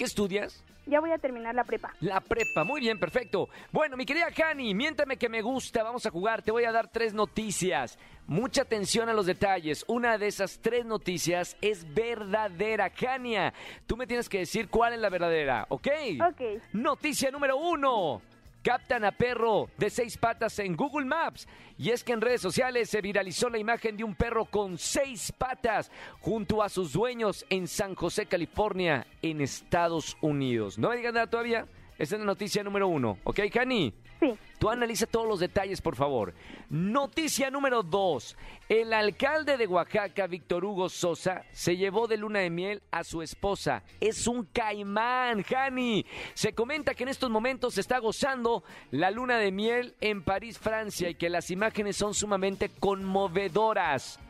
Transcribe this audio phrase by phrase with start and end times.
[0.00, 0.64] ¿Qué estudias?
[0.86, 1.92] Ya voy a terminar la prepa.
[2.00, 3.50] La prepa, muy bien, perfecto.
[3.70, 6.88] Bueno, mi querida Jani, miéntame que me gusta, vamos a jugar, te voy a dar
[6.88, 7.98] tres noticias.
[8.26, 9.84] Mucha atención a los detalles.
[9.88, 12.90] Una de esas tres noticias es verdadera.
[12.96, 13.52] Jania,
[13.86, 15.88] tú me tienes que decir cuál es la verdadera, ¿ok?
[16.30, 16.62] Ok.
[16.72, 18.22] Noticia número uno.
[18.62, 21.48] Captan a perro de seis patas en Google Maps.
[21.78, 25.32] Y es que en redes sociales se viralizó la imagen de un perro con seis
[25.32, 30.78] patas junto a sus dueños en San José, California, en Estados Unidos.
[30.78, 31.66] ¿No me digan nada todavía?
[31.98, 33.18] Esa es la noticia número uno.
[33.24, 33.94] ¿Ok, Jani?
[34.20, 34.34] Sí.
[34.60, 36.34] Tú analiza todos los detalles, por favor.
[36.68, 38.36] Noticia número dos.
[38.68, 43.22] El alcalde de Oaxaca, Víctor Hugo Sosa, se llevó de luna de miel a su
[43.22, 43.82] esposa.
[44.00, 46.04] Es un caimán, Jani.
[46.34, 50.58] Se comenta que en estos momentos se está gozando la luna de miel en París,
[50.58, 54.20] Francia, y que las imágenes son sumamente conmovedoras.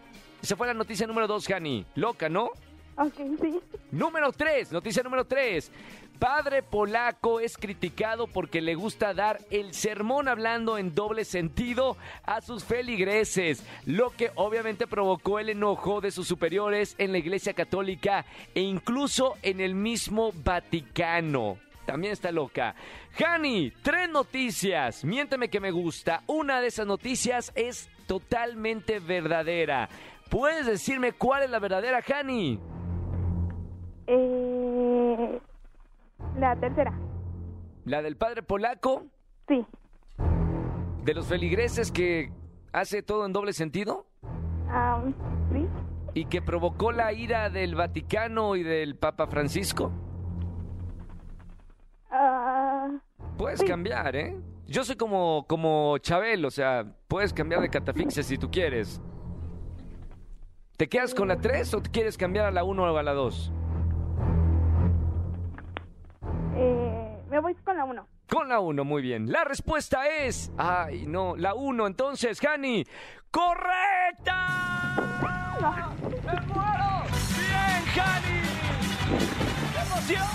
[0.41, 1.85] Esa fue la noticia número dos, Jani.
[1.97, 2.53] Loca, ¿no?
[2.97, 3.61] Ok, sí.
[3.91, 5.73] Número 3, noticia número 3.
[6.21, 12.43] Padre polaco es criticado porque le gusta dar el sermón hablando en doble sentido a
[12.43, 18.27] sus feligreses, lo que obviamente provocó el enojo de sus superiores en la Iglesia Católica
[18.55, 21.57] e incluso en el mismo Vaticano.
[21.87, 22.75] También está loca.
[23.13, 25.03] Jani, tres noticias.
[25.03, 26.23] Miénteme que me gusta.
[26.27, 29.89] Una de esas noticias es totalmente verdadera.
[30.29, 32.61] ¿Puedes decirme cuál es la verdadera, Jani?
[34.07, 34.70] Eh,
[36.41, 36.93] la tercera.
[37.85, 39.05] ¿La del padre polaco?
[39.49, 39.65] Sí.
[41.05, 42.33] ¿De los feligreses que
[42.73, 44.07] hace todo en doble sentido?
[44.69, 45.03] Ah,
[45.53, 45.67] sí.
[46.15, 49.93] ¿Y que provocó la ira del Vaticano y del Papa Francisco?
[52.11, 52.89] Ah,
[53.39, 53.67] Puedes Sí.
[53.67, 54.37] cambiar, ¿eh?
[54.67, 59.01] Yo soy como, como Chabel, o sea, puedes cambiar de catafixia si tú quieres.
[60.77, 63.13] ¿Te quedas con la 3 o te quieres cambiar a la 1 o a la
[63.15, 63.53] 2?
[67.41, 68.07] Me voy con la uno.
[68.29, 69.33] Con la 1, muy bien.
[69.33, 70.53] La respuesta es...
[70.59, 71.87] Ay, no, la 1.
[71.87, 72.87] Entonces, Jani,
[73.31, 74.95] ¡correcta!
[76.27, 77.03] ¡Me muero!
[77.39, 78.41] ¡Bien, Jani!
[79.73, 80.29] ¡Qué emoción!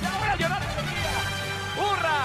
[0.00, 0.66] ¡Ya voy a llorar de!
[1.80, 2.20] ¡Hurra!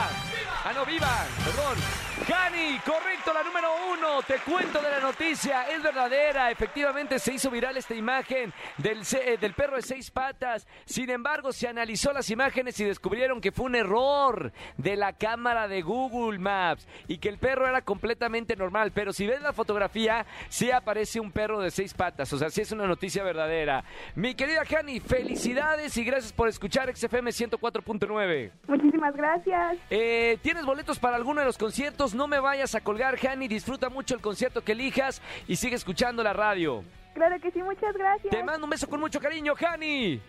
[0.64, 1.26] ¡Ah, no, viva!
[1.44, 2.13] Perdón.
[2.26, 4.22] Jani, correcto, la número uno.
[4.26, 5.64] Te cuento de la noticia.
[5.70, 6.52] Es verdadera.
[6.52, 10.66] Efectivamente se hizo viral esta imagen del, eh, del perro de seis patas.
[10.86, 15.68] Sin embargo, se analizó las imágenes y descubrieron que fue un error de la cámara
[15.68, 18.92] de Google Maps y que el perro era completamente normal.
[18.94, 22.32] Pero si ves la fotografía, sí aparece un perro de seis patas.
[22.32, 23.84] O sea, sí es una noticia verdadera.
[24.16, 28.52] Mi querida Jani, felicidades y gracias por escuchar XFM 104.9.
[28.68, 29.78] Muchísimas gracias.
[29.90, 32.13] Eh, ¿Tienes boletos para alguno de los conciertos?
[32.14, 33.48] No me vayas a colgar, Jani.
[33.48, 36.84] Disfruta mucho el concierto que elijas y sigue escuchando la radio.
[37.14, 38.32] Claro que sí, muchas gracias.
[38.32, 40.20] Te mando un beso con mucho cariño, Jani.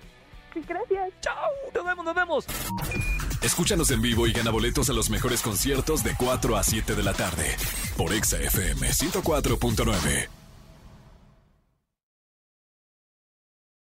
[0.53, 1.13] Sí, gracias.
[1.21, 1.51] ¡Chao!
[1.75, 2.47] ¡Nos vemos, nos vemos!
[3.43, 7.03] Escúchanos en vivo y gana boletos a los mejores conciertos de 4 a 7 de
[7.03, 7.57] la tarde
[7.97, 10.44] por Exa FM 104.9.